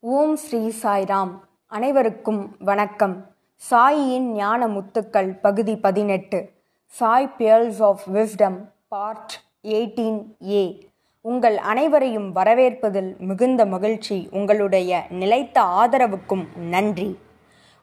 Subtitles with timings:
[0.00, 1.30] ஓம் ஸ்ரீ சாய்ராம்.
[1.66, 3.26] அனைவருக்கும் வணக்கம்.
[3.70, 6.50] சாயியின் ஞான முத்துக்கள் பகுதி பதினெட்டு.
[6.86, 8.56] Sai pearls of wisdom
[8.88, 9.32] part
[9.64, 10.90] eighteen A.
[11.20, 14.28] உங்கள் அனைவரையும் வரவேற்பதில் மிகுந்த மகிழ்ச்சி.
[14.30, 17.18] உங்களுடைய நிலைத்த ஆதரவுக்கும் நன்றி.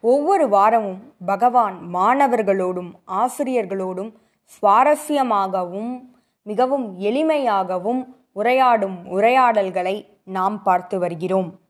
[0.02, 4.14] ஒவ்வொரு வாரமும் பகவான் மாணவர்களோடும் ஆசிரியர்களோடும்
[4.46, 6.02] சுவாரஸ்யமாகவும்
[6.42, 11.64] மிகவும் எளிமையாகவும் உரையாடும் உரையாடல்களை நாம் பார்த்து வருகிறோம்.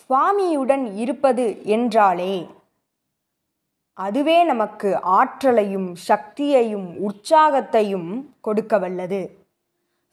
[0.00, 2.46] சுவாமியுடன் இருப்பது என்றாலே
[3.96, 9.38] அதுவே நமக்கு ஆற்றலையும் சக்தியையும் உற்சாகத்தையும் கொடுக்க வல்லது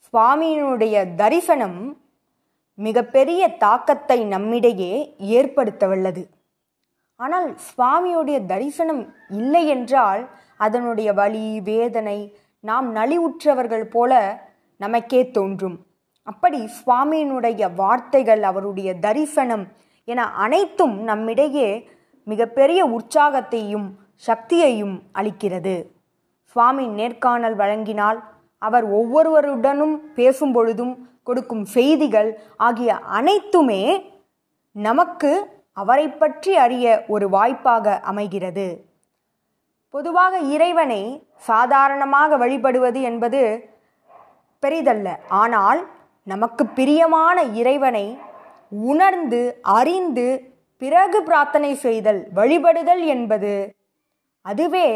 [0.07, 1.97] சுவாமியினுடைய தரிசனம்
[2.77, 6.29] மிகப்பெரிய தாக்கத்தை நம்மிடையே ஏற்படுத்த வல்லது
[7.15, 14.13] ஆனால் சுவாமியுடைய தரிசனம் இல்லை என்றால் அதனுடைய வலி வேதனை நாம் நலிவுற்றவர்கள் போல
[14.77, 15.85] நமக்கே தோன்றும்.
[16.27, 19.65] அப்படி சுவாமியினுடைய வார்த்தைகள் அவருடைய தரிசனம்
[20.07, 21.69] என அனைத்தும் நம்மிடையே
[22.23, 23.87] மிகப்பெரிய உற்சாகத்தையும்
[24.27, 25.75] சக்தியையும் அளிக்கிறது.
[26.43, 28.19] சுவாமி நேர்காணல் வழங்கினால்
[28.57, 33.81] அவர் ஒவ்வொருவருடனும் பேசும் பொழுதும் கொடுக்கும் செய்திகள் ஆகிய அனைத்துமே
[34.71, 35.31] நமக்கு
[35.73, 38.67] அவரை பற்றி அறிய ஒரு வாய்ப்பாக அமைகிறது.
[39.93, 41.01] பொதுவாக இறைவனை
[41.49, 43.41] சாதாரணமாக வழிபடுவது என்பது
[44.63, 45.07] பெரிதல்ல.
[45.41, 45.81] ஆனால்
[46.27, 48.05] நமக்கு பிரியமான இறைவனை
[48.91, 50.27] உணர்ந்து அறிந்து
[50.81, 53.51] பிறகு பிரார்த்தனை செய்தல் வழிபடுதல் என்பது
[54.45, 54.87] அதுவே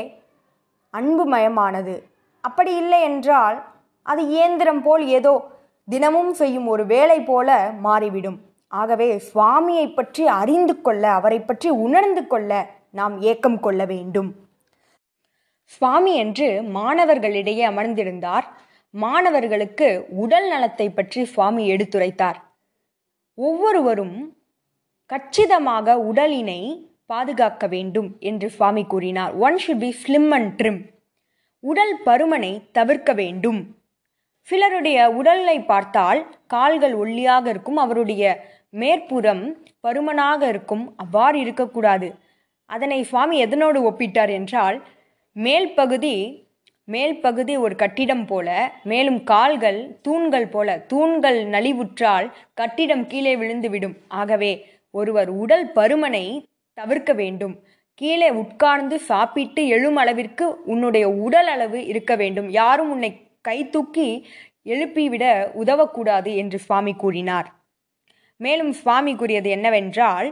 [0.94, 1.96] அன்புமயமானது.
[2.44, 3.58] அப்படி இல்லை என்றால்
[4.06, 5.34] அது இயந்திரம் போல் ஏதோ
[5.88, 7.50] தினமும் செய்யும் ஒரு வேலை போல
[7.82, 8.40] மாறிவிடும்.
[8.68, 12.52] ஆகவே சுவாமியை பற்றி அறிந்து கொள்ள அவரை பற்றி உணர்ந்து கொள்ள
[12.92, 14.30] நாம் ஏக்கம் கொள்ள வேண்டும்.
[15.74, 18.48] சுவாமி என்று மாணவர்களிடையே அமர்ந்திருந்தார்.
[18.94, 19.88] மாணவர்களுக்கு
[20.24, 22.40] உடல் நலத்தை பற்றி சுவாமி எடுத்துரைத்தார்.
[23.38, 24.18] ஒவ்வொருவரும்
[25.10, 26.62] கச்சிதமாக உடலினை
[27.06, 29.34] பாதுகாக்க வேண்டும் என்று சுவாமி கூறினார்.
[29.46, 30.82] One should be slim and trim
[31.64, 33.62] உடல் பருமனை தவிர்க்க வேண்டும்.
[34.50, 38.24] சிலருடைய உடலை பார்த்தால் கால்கள் ஒல்லியாக இருக்கும் அவருடைய
[38.70, 39.44] மேற்புறம்
[39.88, 42.10] பருமனாக இருக்கும் அவ்வாறு இருக்கக்கூடாது.
[42.70, 44.78] அதனை சுவாமி எதனோடு ஒப்பிட்டார் என்றால்
[45.36, 46.16] மேல் பகுதி
[46.94, 48.50] மேல் பகுதி ஒரு கட்டிடம் போல
[48.84, 50.78] மேலும் கால்கள் தூண்கள் போல.
[50.92, 53.96] தூண்கள் நலிவுற்றால் கட்டிடம் கீழே விழுந்துவிடும்.
[54.08, 54.52] ஆகவே
[54.92, 56.26] ஒருவர் உடல் பருமனை
[56.74, 57.56] தவிர்க்க வேண்டும்.
[57.94, 62.50] கீழே உட்கார்ந்து சாப்பிட்டு எழும் அளவிற்கு உன்னுடைய உடல் அளவு இருக்க வேண்டும்.
[62.50, 63.12] யாரும் உன்னை
[63.42, 64.28] கை தூக்கி
[64.66, 65.26] எழுப்பிவிட
[65.62, 67.50] உதவக்கூடாது என்று சுவாமி கூறினார்.
[68.36, 70.28] மேலும் சுவாமி கூறியது என்னவென்றால்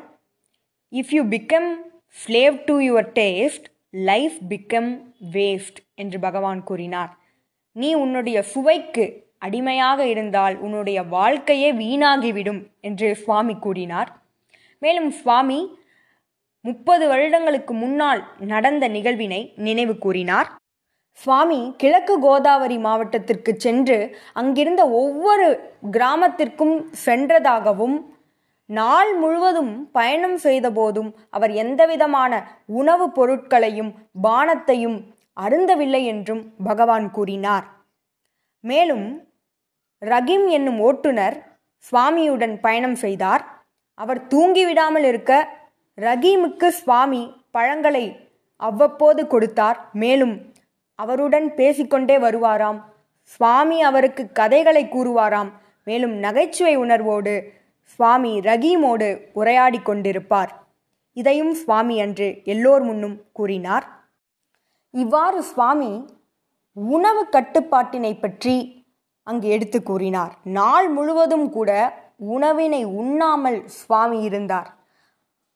[0.91, 1.69] if you become
[2.21, 7.17] slave to your taste life become waste என்று பகவான் கூறினார்.
[7.71, 14.21] நீ உன்னுடைய சுவைக்கு அடிமையாக இருந்தால் உன்னுடைய வாழ்க்கையே வீணாகிவிடும் என்று சுவாமி கூறினார்.
[14.79, 15.79] மேலும் சுவாமி
[16.61, 20.55] முப்பது வருடங்களுக்கு முன்னால் நடந்த நிகழ்வினை நினைவு கூறினார்.
[21.11, 28.16] சுவாமி கிழக்கு கோதாவரி மாவட்டத்திற்கு சென்று அங்கிருந்த ஒவ்வொரு கிராமத்திற்கும் சென்றதாகவும்
[28.67, 35.03] நாள் முழுவதும் பயணம் செய்தபோதும் அவர் எந்தவிதமான உணவுப் பொருட்களையும் பானத்தையும்
[35.41, 37.63] அருந்தவில்லை என்றும் பகவான் கூறினார்.
[38.59, 39.27] மேலும்
[40.05, 41.59] ரஹீம் என்னும் ஓட்டுநர்
[41.91, 43.65] சுவாமியுடன் பயணம் செய்தார்.
[43.93, 45.49] அவர் தூங்கிவிடாமல் இருக்க
[45.97, 49.89] ரகீமுக்கு சுவாமி பழங்களை அவ்வப்போது கொடுத்தார்.
[49.93, 50.53] மேலும்
[50.95, 52.81] அவருடன் பேசிக்கொண்டே வருவாராம்.
[53.23, 55.49] சுவாமி அவருக்கு கதைகளை கூறுவாராம்.
[55.83, 57.53] மேலும் நகைச்சுவை உணர்வோடு
[57.93, 59.09] சுவாமி ரகீமோடு
[59.39, 60.51] உரையாடி கொண்டிருப்பார்
[61.17, 63.85] இதையும் சுவாமி அன்று எல்லோர் முன்னும் கூறினார்.
[64.93, 65.91] இவ்வாறு சுவாமி
[66.77, 68.55] உணவு கட்டுப்பாட்டினை பற்றி
[69.27, 70.33] அங்கு எடுத்து கூறினார்.
[70.57, 71.71] நாள் முழுவதும் கூட
[72.35, 74.69] உணவினை உண்ணாமல் சுவாமி இருந்தார்.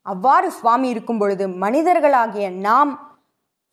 [0.05, 2.91] அவ்வாறு சுவாமி இருக்கும் பொழுது மனிதர்களாகிய நாம்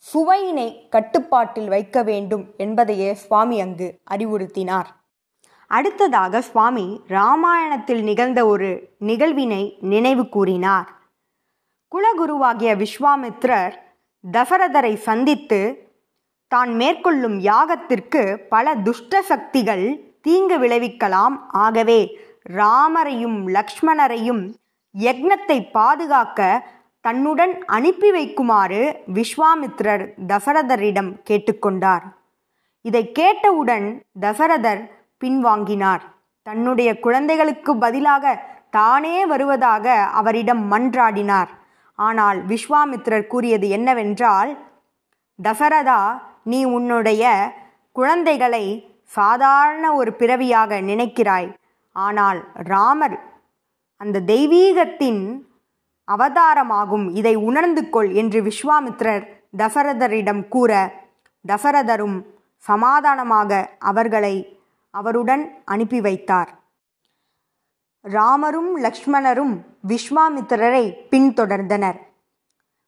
[0.06, 4.88] சுவையினை கட்டுப்பாட்டில் வைக்க வேண்டும் என்பதையே சுவாமி அங்கு அறிவுறுத்தினார்.
[5.70, 8.68] அடுத்ததாக சுவாமி ராமாயணத்தில் நிகழ்ந்த ஒரு
[8.98, 10.88] நிகழ்வினை நினைவு கூறினார்.
[11.92, 13.74] குலகுருவாகிய விஸ்வாமித்ரர்
[14.24, 15.60] தசரதரை சந்தித்து
[16.48, 19.86] தான் மேற்கொள்ளும் யாகத்திற்கு பல துஷ்ட சக்திகள்
[20.20, 22.00] தீங்கு விளைவிக்கலாம் ஆகவே
[22.52, 24.42] ராமரையும் லக்ஷ்மணரையும்
[24.94, 26.40] யக்னத்தை பாதுகாக்க
[27.00, 28.80] தன்னுடன் அனுப்பி வைக்குமாறு
[29.14, 32.04] விஸ்வாமித்ரர் தசரதரிடம் கேட்டுக்கொண்டார்.
[32.84, 33.86] இதை கேட்டவுடன்
[34.20, 34.82] தசரதர்
[35.24, 36.02] பின்வாங்கினார்.
[36.46, 38.34] தன்னுடைய குழந்தைகளுக்கு பதிலாக
[38.70, 39.86] தானே வருவதாக
[40.20, 41.50] அவரிடம் மன்றாடினார்.
[41.98, 44.50] ஆனால் விஸ்வாமித்ரர் கூறியது என்னவென்றால்
[45.42, 46.00] தசரதா
[46.42, 47.24] நீ உன்னுடைய
[47.96, 48.64] குழந்தைகளை
[49.16, 51.48] சாதாரண ஒரு பிறவியாக நினைக்கிறாய்.
[51.96, 52.40] ஆனால்
[52.70, 53.16] ராமர்
[54.00, 55.22] அந்த தெய்வீகத்தின்
[56.08, 57.06] அவதாரமாகும்.
[57.10, 59.24] இதை உணர்ந்து கொள் என்று விஸ்வாமித்ரர்
[59.56, 60.72] தசரதரிடம் கூற
[61.44, 62.18] தசரதரும்
[62.64, 63.50] சமாதானமாக
[63.90, 64.34] அவர்களை
[64.90, 66.58] அவருடன் அனுப்பி வைத்தார்.
[68.00, 71.98] ராமரும் லக்ஷ்மணரும் விஸ்வாமித்திரரை பின்தொடர்ந்தனர்.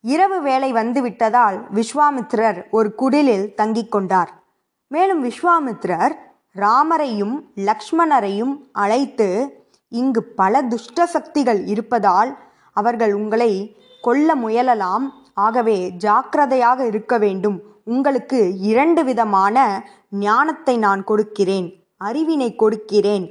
[0.00, 4.42] இரவு வேளை வந்துவிட்டதால் விஸ்வாமித்திரர் ஒரு குடிலில் தங்கிக் கொண்டார்.
[4.86, 6.14] மேலும் விஸ்வாமித்திரர்
[6.54, 9.54] ராமரையும் லக்ஷ்மணரையும் அழைத்து
[9.88, 12.38] இங்கு பல துஷ்ட சக்திகள் இருப்பதால்
[12.72, 15.10] அவர்கள் உங்களை கொல்ல முயலலாம்.
[15.34, 17.62] ஆகவே ஜாக்கிரதையாக இருக்க வேண்டும்.
[17.84, 21.79] உங்களுக்கு இரண்டு விதமான ஞானத்தை நான் கொடுக்கிறேன்.
[22.00, 23.26] அறிவினை கொடுக்கிறேன்.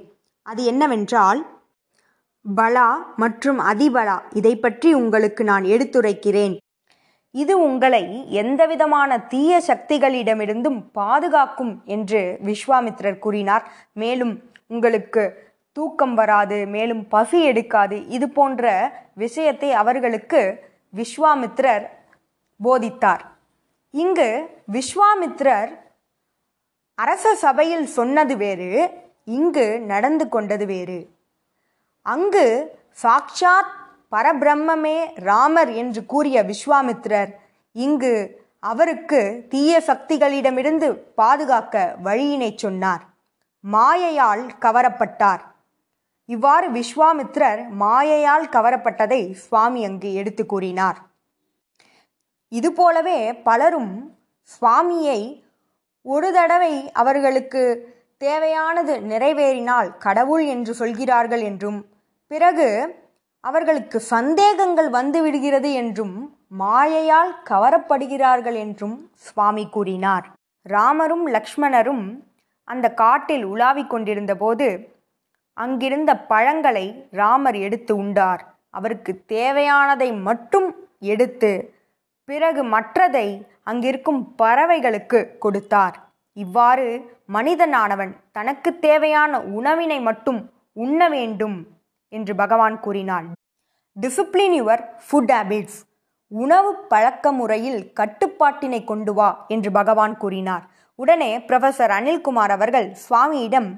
[0.46, 1.40] அது என்னவென்றால்
[2.46, 2.90] பலா
[3.24, 6.56] மற்றும் அதிபலா இதை பற்றி உங்களுக்கு நான் எடுத்துரைக்கிறேன்.
[7.36, 8.04] இது உங்களை
[8.42, 13.66] எந்தவிதமான தீய சக்திகளிடமிருந்தும் பாதுகாக்கும் என்று விஸ்வாமித்ரர் கூறினார்.
[14.02, 14.34] மேலும்
[14.68, 15.24] உங்களுக்கு
[15.78, 18.72] தூக்கம் வராது மேலும் பசி எடுக்காது இது போன்ற
[19.24, 20.42] விஷயத்தை அவர்களுக்கு
[20.94, 21.86] விஸ்வாமித்ரர்
[22.60, 23.24] போதித்தார்.
[23.94, 24.30] இங்கு
[24.78, 25.72] விஸ்வாமித்ரர்
[27.02, 28.90] அரச சபையில் சொன்னது வேறு
[29.26, 31.00] இங்கு நடந்து கொண்டது வேறு.
[32.04, 32.46] அங்கு
[33.02, 33.74] சாக்ஷாத்
[34.12, 37.32] பரபிரம்மமே ராமர் என்று கூறிய விஸ்வாமித்திரர்
[37.74, 38.14] இங்கு
[38.60, 43.04] அவருக்கு தீய சக்திகளிடமிருந்து பாதுகாக்க வழியினை சொன்னார்.
[43.60, 45.44] மாயையால் கவரப்பட்டார்.
[46.26, 51.00] இவ்வாறு விஸ்வாமித்திரர் மாயையால் கவரப்பட்டதை சுவாமி அங்கு எடுத்து கூறினார்.
[52.50, 55.22] இதுபோலவே பலரும் சுவாமியை
[56.06, 57.62] ஒரு தடவை அவர்களுக்கு
[58.18, 61.80] தேவையானது நிறைவேறினால் கடவுள் என்று சொல்கிறார்கள் என்றும்
[62.32, 62.68] பிறகு
[63.44, 66.16] அவர்களுக்கு சந்தேகங்கள் வந்துவிடுகிறது என்றும்
[66.60, 70.26] மாயையால் கவரப்படுகிறார்கள் என்றும் சுவாமி கூறினார்.
[70.66, 72.06] ராமரும் லக்ஷ்மணரும்
[72.64, 74.68] அந்த காட்டில் உலாவிக் கொண்டிருந்தபோது
[75.54, 78.42] அங்கிருந்த பழங்களை ராமர் எடுத்து உண்டார்.
[78.70, 80.68] அவருக்கு தேவையானதை மட்டும்
[81.00, 81.52] எடுத்து
[82.30, 83.28] பிறகு மற்றதை
[83.64, 85.96] அங்கிருக்கும் பறவைகளுக்கு கொடுத்தார்.
[86.34, 86.88] இவ்வாறு
[87.34, 90.40] மனிதனானவன் தனக்கு தேவையான உணவினை மட்டும்
[90.74, 91.68] உண்ண வேண்டும்
[92.10, 93.26] என்று பகவான் கூறினார்
[94.02, 95.80] டிசிப்ளின் யுவர் ஃபுட் ஹேபிட்ஸ்
[96.32, 100.64] உணவு பழக்க முறையில் கட்டுப்பாட்டினை கொண்டு வா என்று பகவான் கூறினார்.
[100.96, 103.70] உடனே ப்ரொஃபசர் அனில்குமார் அவர்கள் சுவாமியிடம்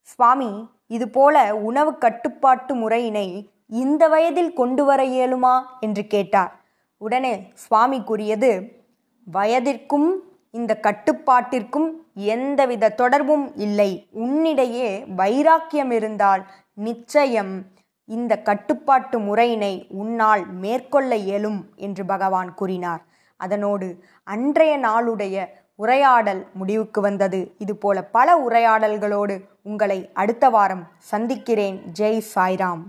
[0.00, 0.50] சுவாமி
[0.86, 3.26] இதுபோல உணவு கட்டுப்பாட்டு முறையினை
[3.68, 5.54] இந்த வயதில் கொண்டு வர இயலுமா?
[5.80, 6.52] என்று கேட்டார்.
[7.06, 7.34] உடனே
[7.64, 8.50] சுவாமி கூறியது
[9.26, 10.08] வயதிற்கும்
[10.58, 11.88] இந்த கட்டுப்பாட்டிற்கும்
[12.32, 13.90] எந்தவித தொடர்பும் இல்லை.
[14.24, 14.90] உன்னிடையே
[15.20, 16.42] வைராக்கியம் இருந்தால்
[16.88, 17.54] நிச்சயம்
[18.08, 23.02] இந்த கட்டுப்பாட்டு முறையினை உன்னால் மேற்கொள்ள இயலும் என்று பகவான் கூறினார்.
[23.40, 23.88] அதனோடு
[24.24, 25.46] அன்றைய நாளுடைய
[25.82, 27.40] உரையாடல் முடிவுக்கு வந்தது.
[27.58, 31.78] இதுபோல பல உரையாடல்களோடு உங்களை அடுத்த வாரம் சந்திக்கிறேன்.
[31.98, 32.82] ஜெய் சாய்ராம்.